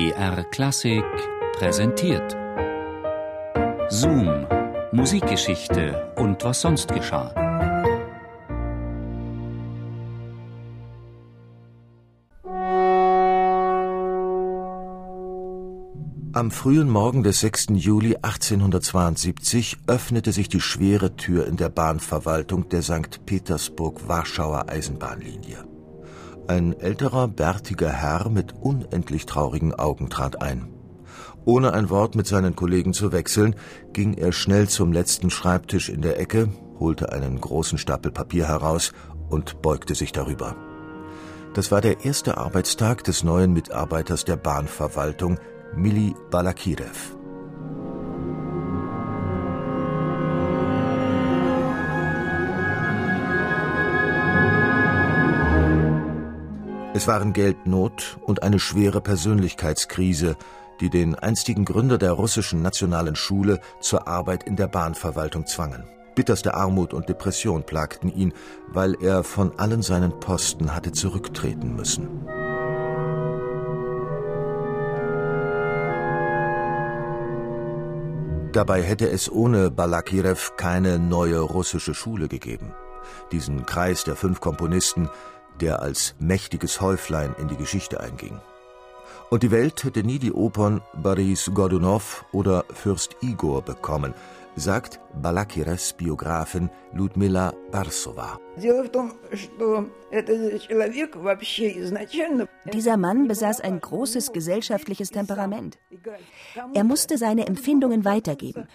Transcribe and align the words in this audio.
BR 0.00 0.44
Klassik 0.44 1.04
präsentiert. 1.58 2.34
Zoom, 3.90 4.46
Musikgeschichte 4.92 6.14
und 6.16 6.42
was 6.42 6.62
sonst 6.62 6.88
geschah. 6.88 7.34
Am 16.32 16.50
frühen 16.50 16.88
Morgen 16.88 17.22
des 17.22 17.40
6. 17.40 17.66
Juli 17.74 18.16
1872 18.22 19.76
öffnete 19.86 20.32
sich 20.32 20.48
die 20.48 20.62
schwere 20.62 21.16
Tür 21.16 21.46
in 21.46 21.58
der 21.58 21.68
Bahnverwaltung 21.68 22.70
der 22.70 22.80
St. 22.80 23.26
Petersburg-Warschauer 23.26 24.66
Eisenbahnlinie. 24.66 25.79
Ein 26.50 26.72
älterer, 26.80 27.28
bärtiger 27.28 27.90
Herr 27.90 28.28
mit 28.28 28.54
unendlich 28.60 29.24
traurigen 29.24 29.72
Augen 29.72 30.10
trat 30.10 30.42
ein. 30.42 30.66
Ohne 31.44 31.72
ein 31.74 31.90
Wort 31.90 32.16
mit 32.16 32.26
seinen 32.26 32.56
Kollegen 32.56 32.92
zu 32.92 33.12
wechseln, 33.12 33.54
ging 33.92 34.14
er 34.14 34.32
schnell 34.32 34.68
zum 34.68 34.92
letzten 34.92 35.30
Schreibtisch 35.30 35.88
in 35.88 36.02
der 36.02 36.18
Ecke, 36.18 36.48
holte 36.80 37.12
einen 37.12 37.40
großen 37.40 37.78
Stapel 37.78 38.10
Papier 38.10 38.48
heraus 38.48 38.90
und 39.28 39.62
beugte 39.62 39.94
sich 39.94 40.10
darüber. 40.10 40.56
Das 41.54 41.70
war 41.70 41.80
der 41.80 42.04
erste 42.04 42.36
Arbeitstag 42.36 43.04
des 43.04 43.22
neuen 43.22 43.52
Mitarbeiters 43.52 44.24
der 44.24 44.34
Bahnverwaltung, 44.34 45.38
Mili 45.76 46.16
Balakirev. 46.32 47.19
Es 56.92 57.06
waren 57.06 57.32
Geldnot 57.32 58.18
und 58.26 58.42
eine 58.42 58.58
schwere 58.58 59.00
Persönlichkeitskrise, 59.00 60.36
die 60.80 60.90
den 60.90 61.14
einstigen 61.14 61.64
Gründer 61.64 61.98
der 61.98 62.10
russischen 62.12 62.62
nationalen 62.62 63.14
Schule 63.14 63.60
zur 63.80 64.08
Arbeit 64.08 64.42
in 64.42 64.56
der 64.56 64.66
Bahnverwaltung 64.66 65.46
zwangen. 65.46 65.84
Bitterste 66.16 66.54
Armut 66.54 66.92
und 66.92 67.08
Depression 67.08 67.62
plagten 67.62 68.12
ihn, 68.12 68.32
weil 68.66 68.96
er 69.00 69.22
von 69.22 69.56
allen 69.56 69.82
seinen 69.82 70.18
Posten 70.18 70.74
hatte 70.74 70.90
zurücktreten 70.90 71.76
müssen. 71.76 72.26
Dabei 78.52 78.82
hätte 78.82 79.08
es 79.08 79.30
ohne 79.30 79.70
Balakirev 79.70 80.56
keine 80.56 80.98
neue 80.98 81.38
russische 81.38 81.94
Schule 81.94 82.26
gegeben. 82.26 82.74
Diesen 83.30 83.64
Kreis 83.64 84.02
der 84.02 84.16
fünf 84.16 84.40
Komponisten, 84.40 85.08
der 85.60 85.82
als 85.82 86.14
mächtiges 86.18 86.80
Häuflein 86.80 87.34
in 87.38 87.48
die 87.48 87.56
Geschichte 87.56 88.00
einging. 88.00 88.40
Und 89.30 89.44
die 89.44 89.52
Welt 89.52 89.84
hätte 89.84 90.02
nie 90.02 90.18
die 90.18 90.32
Opern 90.32 90.80
Boris 90.94 91.50
Godunow 91.54 92.24
oder 92.32 92.64
Fürst 92.72 93.16
Igor 93.20 93.62
bekommen, 93.62 94.12
sagt 94.56 95.00
Balakirevs 95.22 95.92
Biografin 95.92 96.68
Ludmila 96.92 97.52
Barsova. 97.70 98.38
Dieser 102.72 102.96
Mann 102.96 103.28
besaß 103.28 103.60
ein 103.60 103.80
großes 103.80 104.32
gesellschaftliches 104.32 105.10
Temperament. 105.10 105.78
Er 106.74 106.84
musste 106.84 107.16
seine 107.16 107.46
Empfindungen 107.46 108.04
weitergeben 108.04 108.66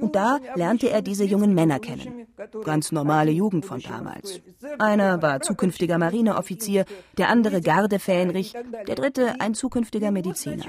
und 0.00 0.14
da 0.14 0.38
lernte 0.56 0.90
er 0.90 1.02
diese 1.02 1.24
jungen 1.24 1.54
Männer 1.54 1.78
kennen. 1.78 2.26
Ganz 2.64 2.92
normale 2.92 3.30
Jugend 3.30 3.66
von 3.66 3.80
damals. 3.80 4.40
Einer 4.78 5.22
war 5.22 5.40
zukünftiger 5.40 5.98
Marineoffizier, 5.98 6.84
der 7.18 7.28
andere 7.28 7.60
Gardefähnrich, 7.60 8.54
der 8.86 8.94
dritte 8.94 9.40
ein 9.40 9.54
zukünftiger 9.54 10.10
Mediziner. 10.10 10.64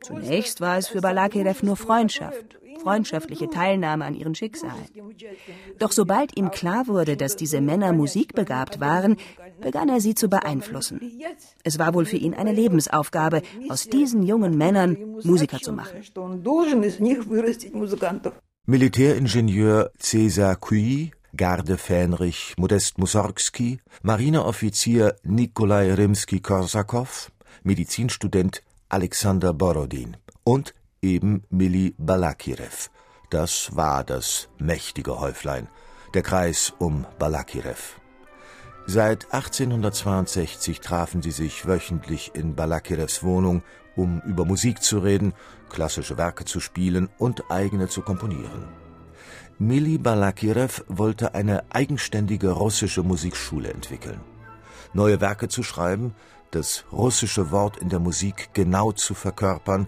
Zunächst 0.00 0.60
war 0.60 0.78
es 0.78 0.88
für 0.88 1.00
Balakirev 1.00 1.64
nur 1.64 1.76
Freundschaft, 1.76 2.58
freundschaftliche 2.82 3.48
Teilnahme 3.48 4.04
an 4.04 4.14
ihren 4.14 4.34
Schicksalen. 4.34 4.88
Doch 5.78 5.92
sobald 5.92 6.36
ihm 6.36 6.50
klar 6.50 6.86
wurde, 6.86 7.16
dass 7.16 7.36
diese 7.36 7.60
Männer 7.60 7.92
musikbegabt 7.92 8.80
waren, 8.80 9.16
begann 9.60 9.88
er 9.88 10.00
sie 10.00 10.14
zu 10.14 10.28
beeinflussen. 10.28 11.00
Es 11.62 11.78
war 11.78 11.94
wohl 11.94 12.06
für 12.06 12.16
ihn 12.16 12.34
eine 12.34 12.52
Lebensaufgabe, 12.52 13.42
aus 13.68 13.84
diesen 13.84 14.22
jungen 14.22 14.56
Männern 14.56 14.96
Musiker 15.22 15.58
zu 15.58 15.72
machen. 15.72 16.02
Militäringenieur 18.70 19.90
Cäsar 19.98 20.54
Cui, 20.54 21.10
Gardefähnrich 21.36 22.54
Modest 22.56 22.98
Mussorgsky, 22.98 23.80
Marineoffizier 24.04 25.16
Nikolai 25.24 25.92
Rimski-Korsakow, 25.92 27.32
Medizinstudent 27.64 28.62
Alexander 28.88 29.52
Borodin 29.52 30.16
und 30.44 30.72
eben 31.02 31.42
Mili 31.50 31.96
Balakirev. 31.98 32.90
Das 33.30 33.74
war 33.74 34.04
das 34.04 34.48
mächtige 34.60 35.18
Häuflein, 35.18 35.66
der 36.14 36.22
Kreis 36.22 36.72
um 36.78 37.06
Balakirev. 37.18 37.96
Seit 38.86 39.32
1862 39.34 40.78
trafen 40.80 41.22
sie 41.22 41.32
sich 41.32 41.66
wöchentlich 41.66 42.30
in 42.34 42.54
Balakirevs 42.54 43.24
Wohnung, 43.24 43.64
um 43.96 44.20
über 44.26 44.44
Musik 44.44 44.82
zu 44.82 44.98
reden, 44.98 45.32
klassische 45.68 46.16
Werke 46.18 46.44
zu 46.44 46.60
spielen 46.60 47.08
und 47.18 47.50
eigene 47.50 47.88
zu 47.88 48.02
komponieren. 48.02 48.68
Mili 49.58 49.98
Balakirev 49.98 50.82
wollte 50.88 51.34
eine 51.34 51.64
eigenständige 51.70 52.50
russische 52.50 53.02
Musikschule 53.02 53.70
entwickeln. 53.72 54.20
Neue 54.94 55.20
Werke 55.20 55.48
zu 55.48 55.62
schreiben, 55.62 56.14
das 56.50 56.84
russische 56.90 57.50
Wort 57.50 57.76
in 57.76 57.88
der 57.90 58.00
Musik 58.00 58.50
genau 58.54 58.92
zu 58.92 59.14
verkörpern, 59.14 59.86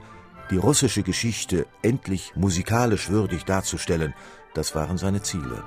die 0.51 0.59
russische 0.59 1.03
Geschichte 1.03 1.67
endlich 1.83 2.37
musikalisch 2.37 3.09
würdig 3.09 3.45
darzustellen, 3.45 4.15
das 4.55 4.75
waren 4.75 4.99
seine 4.99 5.23
Ziele. 5.23 5.65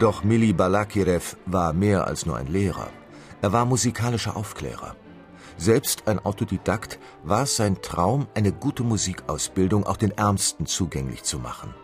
Doch 0.00 0.24
Mili 0.24 0.54
Balakirev 0.54 1.36
war 1.44 1.74
mehr 1.74 2.06
als 2.06 2.24
nur 2.24 2.38
ein 2.38 2.46
Lehrer. 2.46 2.88
Er 3.42 3.52
war 3.52 3.66
musikalischer 3.66 4.34
Aufklärer. 4.34 4.96
Selbst 5.58 6.08
ein 6.08 6.18
Autodidakt 6.18 6.98
war 7.22 7.42
es 7.42 7.56
sein 7.56 7.82
Traum, 7.82 8.26
eine 8.34 8.50
gute 8.50 8.82
Musikausbildung 8.82 9.84
auch 9.86 9.98
den 9.98 10.12
Ärmsten 10.12 10.64
zugänglich 10.64 11.22
zu 11.24 11.38
machen. 11.38 11.74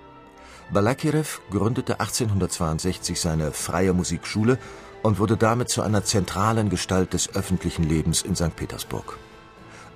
Balakirev 0.73 1.41
gründete 1.51 2.01
1862 2.01 3.21
seine 3.21 3.53
freie 3.53 3.93
Musikschule 3.93 4.59
und 5.03 5.19
wurde 5.19 5.37
damit 5.37 5.69
zu 5.69 5.83
einer 5.83 6.03
zentralen 6.03 6.71
Gestalt 6.71 7.13
des 7.13 7.35
öffentlichen 7.35 7.85
Lebens 7.85 8.23
in 8.23 8.35
St. 8.35 8.57
Petersburg. 8.57 9.19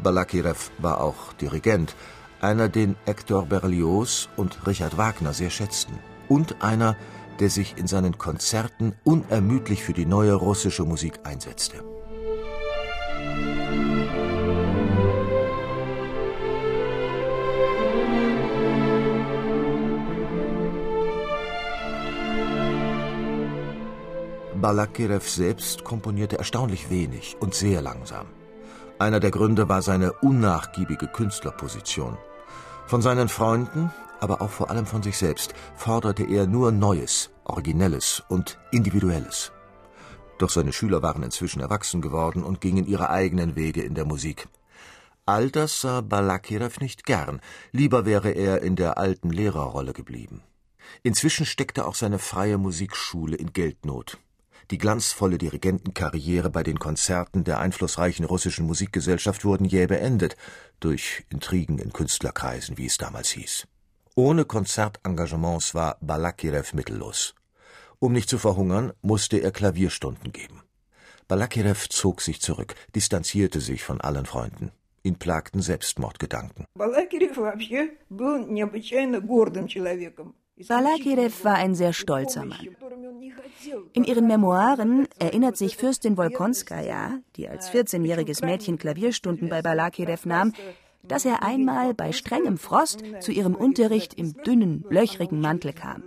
Balakirev 0.02 0.70
war 0.76 1.00
auch 1.00 1.32
Dirigent, 1.40 1.96
einer, 2.42 2.68
den 2.68 2.96
Hector 3.06 3.46
Berlioz 3.46 4.28
und 4.36 4.66
Richard 4.66 4.98
Wagner 4.98 5.32
sehr 5.32 5.50
schätzten 5.50 5.98
und 6.28 6.62
einer, 6.62 6.96
der 7.40 7.50
sich 7.50 7.76
in 7.78 7.86
seinen 7.86 8.18
Konzerten 8.18 8.94
unermüdlich 9.02 9.82
für 9.82 9.94
die 9.94 10.06
neue 10.06 10.34
russische 10.34 10.84
Musik 10.84 11.20
einsetzte. 11.24 11.82
Balakirev 24.60 25.26
selbst 25.26 25.84
komponierte 25.84 26.36
erstaunlich 26.36 26.90
wenig 26.90 27.36
und 27.40 27.54
sehr 27.54 27.80
langsam. 27.80 28.26
Einer 28.98 29.18
der 29.18 29.30
Gründe 29.30 29.70
war 29.70 29.80
seine 29.80 30.12
unnachgiebige 30.12 31.06
Künstlerposition. 31.06 32.18
Von 32.90 33.02
seinen 33.02 33.28
Freunden, 33.28 33.92
aber 34.18 34.42
auch 34.42 34.50
vor 34.50 34.68
allem 34.68 34.84
von 34.84 35.00
sich 35.00 35.16
selbst, 35.16 35.54
forderte 35.76 36.24
er 36.24 36.48
nur 36.48 36.72
Neues, 36.72 37.30
Originelles 37.44 38.20
und 38.28 38.58
Individuelles. 38.72 39.52
Doch 40.38 40.50
seine 40.50 40.72
Schüler 40.72 41.00
waren 41.00 41.22
inzwischen 41.22 41.60
erwachsen 41.60 42.02
geworden 42.02 42.42
und 42.42 42.60
gingen 42.60 42.88
ihre 42.88 43.08
eigenen 43.08 43.54
Wege 43.54 43.80
in 43.82 43.94
der 43.94 44.06
Musik. 44.06 44.48
All 45.24 45.52
das 45.52 45.80
sah 45.80 46.00
Balakirev 46.00 46.80
nicht 46.80 47.06
gern, 47.06 47.40
lieber 47.70 48.06
wäre 48.06 48.32
er 48.32 48.60
in 48.62 48.74
der 48.74 48.98
alten 48.98 49.30
Lehrerrolle 49.30 49.92
geblieben. 49.92 50.42
Inzwischen 51.04 51.46
steckte 51.46 51.86
auch 51.86 51.94
seine 51.94 52.18
freie 52.18 52.58
Musikschule 52.58 53.36
in 53.36 53.52
Geldnot. 53.52 54.18
Die 54.70 54.78
glanzvolle 54.78 55.36
Dirigentenkarriere 55.36 56.48
bei 56.48 56.62
den 56.62 56.78
Konzerten 56.78 57.42
der 57.42 57.58
einflussreichen 57.58 58.24
russischen 58.24 58.66
Musikgesellschaft 58.66 59.44
wurden 59.44 59.64
jäh 59.64 59.86
beendet, 59.86 60.36
durch 60.78 61.24
Intrigen 61.28 61.78
in 61.78 61.92
Künstlerkreisen, 61.92 62.78
wie 62.78 62.86
es 62.86 62.96
damals 62.96 63.30
hieß. 63.30 63.66
Ohne 64.14 64.44
Konzertengagements 64.44 65.74
war 65.74 65.98
Balakirev 66.00 66.76
mittellos. 66.76 67.34
Um 67.98 68.12
nicht 68.12 68.28
zu 68.28 68.38
verhungern, 68.38 68.92
musste 69.02 69.38
er 69.38 69.50
Klavierstunden 69.50 70.30
geben. 70.30 70.62
Balakirev 71.26 71.88
zog 71.88 72.20
sich 72.20 72.40
zurück, 72.40 72.74
distanzierte 72.94 73.60
sich 73.60 73.82
von 73.82 74.00
allen 74.00 74.26
Freunden. 74.26 74.70
Ihn 75.02 75.16
plagten 75.16 75.62
Selbstmordgedanken. 75.62 76.66
Balakirev 80.68 81.44
war 81.44 81.54
ein 81.54 81.74
sehr 81.74 81.92
stolzer 81.92 82.44
Mann. 82.44 82.76
In 83.92 84.04
ihren 84.04 84.26
Memoiren 84.26 85.08
erinnert 85.18 85.56
sich 85.56 85.76
Fürstin 85.76 86.16
Wolkonskaja, 86.16 87.18
die 87.36 87.48
als 87.48 87.72
14-jähriges 87.72 88.44
Mädchen 88.44 88.78
Klavierstunden 88.78 89.48
bei 89.48 89.62
Balakirev 89.62 90.28
nahm, 90.28 90.52
dass 91.02 91.24
er 91.24 91.42
einmal 91.42 91.94
bei 91.94 92.12
strengem 92.12 92.58
Frost 92.58 93.02
zu 93.20 93.32
ihrem 93.32 93.54
Unterricht 93.54 94.14
im 94.14 94.34
dünnen, 94.44 94.84
löchrigen 94.90 95.40
Mantel 95.40 95.72
kam. 95.72 96.02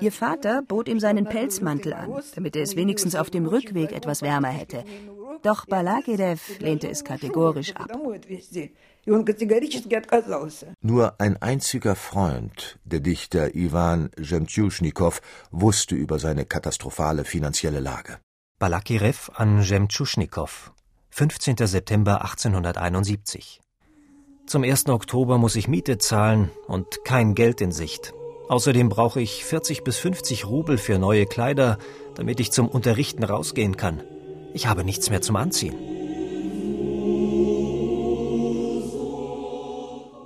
Ihr 0.00 0.12
Vater 0.12 0.62
bot 0.62 0.88
ihm 0.88 1.00
seinen 1.00 1.24
Pelzmantel 1.24 1.94
an, 1.94 2.20
damit 2.34 2.54
er 2.56 2.62
es 2.62 2.76
wenigstens 2.76 3.16
auf 3.16 3.30
dem 3.30 3.46
Rückweg 3.46 3.92
etwas 3.92 4.22
wärmer 4.22 4.48
hätte. 4.48 4.84
Doch 5.44 5.66
Balakirev 5.66 6.40
lehnte 6.58 6.88
es 6.88 7.04
kategorisch 7.04 7.76
ab. 7.76 7.88
Nur 10.80 11.20
ein 11.20 11.42
einziger 11.42 11.94
Freund, 11.96 12.78
der 12.84 13.00
Dichter 13.00 13.54
Iwan 13.54 14.10
Jemtjuschnikow, 14.18 15.20
wusste 15.50 15.94
über 15.96 16.18
seine 16.18 16.46
katastrophale 16.46 17.26
finanzielle 17.26 17.80
Lage. 17.80 18.16
Balakirev 18.58 19.30
an 19.34 19.60
Jemtjuschnikow, 19.60 20.72
15. 21.10 21.56
September 21.66 22.22
1871. 22.22 23.60
Zum 24.46 24.62
1. 24.64 24.88
Oktober 24.88 25.36
muss 25.36 25.56
ich 25.56 25.68
Miete 25.68 25.98
zahlen 25.98 26.50
und 26.66 27.04
kein 27.04 27.34
Geld 27.34 27.60
in 27.60 27.70
Sicht. 27.70 28.14
Außerdem 28.48 28.88
brauche 28.88 29.20
ich 29.20 29.44
40 29.44 29.84
bis 29.84 29.98
50 29.98 30.46
Rubel 30.46 30.78
für 30.78 30.98
neue 30.98 31.26
Kleider, 31.26 31.76
damit 32.14 32.40
ich 32.40 32.50
zum 32.50 32.66
Unterrichten 32.66 33.24
rausgehen 33.24 33.76
kann. 33.76 34.02
Ich 34.54 34.68
habe 34.68 34.84
nichts 34.84 35.10
mehr 35.10 35.20
zum 35.20 35.34
Anziehen. 35.34 35.74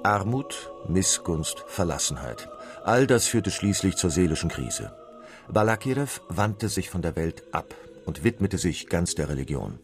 Armut, 0.02 0.70
Missgunst, 0.86 1.64
Verlassenheit. 1.66 2.46
All 2.84 3.06
das 3.06 3.26
führte 3.26 3.50
schließlich 3.50 3.96
zur 3.96 4.10
seelischen 4.10 4.50
Krise. 4.50 4.92
Balakirev 5.48 6.20
wandte 6.28 6.68
sich 6.68 6.90
von 6.90 7.00
der 7.00 7.16
Welt 7.16 7.42
ab 7.52 7.74
und 8.04 8.22
widmete 8.22 8.58
sich 8.58 8.88
ganz 8.88 9.14
der 9.14 9.30
Religion. 9.30 9.78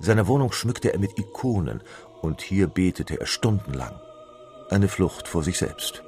Seine 0.00 0.26
Wohnung 0.26 0.50
schmückte 0.50 0.92
er 0.92 0.98
mit 0.98 1.16
Ikonen 1.16 1.84
und 2.20 2.42
hier 2.42 2.66
betete 2.66 3.20
er 3.20 3.26
stundenlang. 3.26 3.94
Eine 4.70 4.88
Flucht 4.88 5.28
vor 5.28 5.44
sich 5.44 5.58
selbst. 5.58 6.02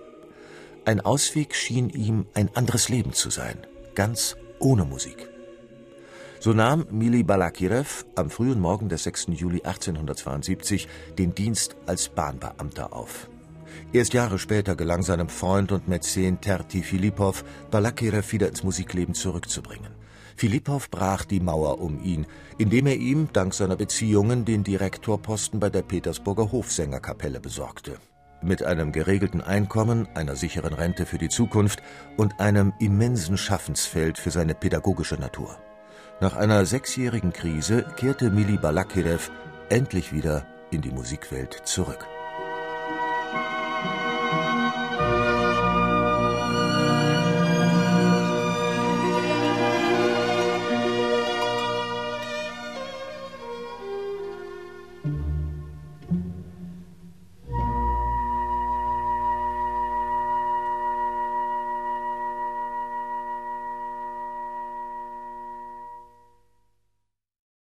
Ein 0.85 1.01
Ausweg 1.01 1.55
schien 1.55 1.89
ihm 1.89 2.27
ein 2.35 2.51
anderes 2.55 2.89
Leben 2.89 3.13
zu 3.13 3.31
sein, 3.31 3.65
ganz 3.95 4.37
ohne 4.59 4.85
Musik. 4.85 5.34
So 6.45 6.53
nahm 6.53 6.85
Mili 6.91 7.23
Balakirev 7.23 8.05
am 8.17 8.29
frühen 8.29 8.61
Morgen 8.61 8.91
des 8.91 9.05
6. 9.05 9.29
Juli 9.29 9.63
1872 9.65 10.89
den 11.17 11.35
Dienst 11.35 11.75
als 11.87 12.11
Bahnbeamter 12.11 12.93
auf. 12.93 13.31
Erst 13.95 14.13
Jahre 14.13 14.39
später 14.39 14.77
gelang 14.77 15.03
seinem 15.03 15.31
Freund 15.31 15.73
und 15.73 15.89
Mäzen 15.89 16.43
Terti 16.43 16.83
Filipow, 16.83 17.43
Balakirev 17.71 18.31
wieder 18.31 18.49
ins 18.49 18.63
Musikleben 18.63 19.15
zurückzubringen. 19.15 19.93
Filipow 20.37 20.91
brach 20.91 21.25
die 21.25 21.41
Mauer 21.41 21.81
um 21.81 22.05
ihn, 22.05 22.27
indem 22.59 22.89
er 22.89 22.97
ihm, 22.97 23.31
dank 23.33 23.55
seiner 23.55 23.77
Beziehungen, 23.77 24.45
den 24.45 24.65
Direktorposten 24.65 25.61
bei 25.61 25.71
der 25.71 25.81
Petersburger 25.81 26.53
Hofsängerkapelle 26.53 27.41
besorgte. 27.41 27.97
Mit 28.43 28.63
einem 28.63 28.93
geregelten 28.93 29.41
Einkommen, 29.41 30.09
einer 30.15 30.37
sicheren 30.37 30.75
Rente 30.75 31.07
für 31.07 31.17
die 31.17 31.31
Zukunft 31.31 31.83
und 32.19 32.39
einem 32.39 32.75
immensen 32.81 33.39
Schaffensfeld 33.39 34.19
für 34.19 34.31
seine 34.31 34.55
pädagogische 34.55 35.15
Natur. 35.15 35.57
Nach 36.25 36.37
einer 36.37 36.65
sechsjährigen 36.65 37.35
Krise 37.35 37.85
kehrte 37.99 38.31
Mili 38.31 38.57
Balakirev 38.57 39.31
endlich 39.69 40.11
wieder 40.11 40.47
in 40.71 40.81
die 40.81 40.91
Musikwelt 40.91 41.53
zurück. 41.67 42.07